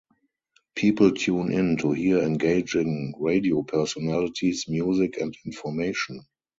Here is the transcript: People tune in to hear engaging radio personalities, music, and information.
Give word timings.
People 0.73 1.11
tune 1.11 1.53
in 1.53 1.77
to 1.77 1.91
hear 1.91 2.23
engaging 2.23 3.13
radio 3.19 3.61
personalities, 3.61 4.65
music, 4.67 5.17
and 5.17 5.37
information. 5.45 6.25